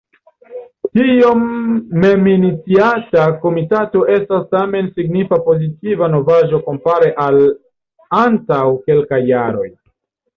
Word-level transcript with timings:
Tiom 0.97 1.41
meminiciata 2.05 3.25
Komitato 3.43 4.01
estas 4.15 4.47
tamen 4.55 4.87
signifa 4.95 5.39
pozitiva 5.49 6.07
novaĵo 6.15 6.61
kompare 6.71 7.11
al 7.27 7.37
antaŭ 8.23 8.63
kelkaj 8.89 9.21
jaroj. 9.29 9.67